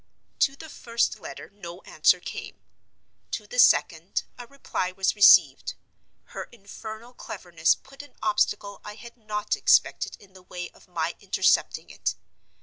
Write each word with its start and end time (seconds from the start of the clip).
To 0.39 0.55
the 0.55 0.67
first 0.67 1.19
letter 1.19 1.51
no 1.53 1.81
answer 1.83 2.19
came. 2.19 2.59
To 3.29 3.45
the 3.45 3.59
second 3.59 4.23
a 4.35 4.47
reply 4.47 4.91
was 4.91 5.15
received. 5.15 5.75
Her 6.33 6.45
infernal 6.51 7.13
cleverness 7.13 7.75
put 7.75 8.01
an 8.01 8.15
obstacle 8.19 8.81
I 8.83 8.95
had 8.95 9.15
not 9.15 9.55
expected 9.55 10.17
in 10.19 10.33
the 10.33 10.41
way 10.41 10.71
of 10.71 10.87
my 10.87 11.13
intercepting 11.19 11.91
it. 11.91 12.15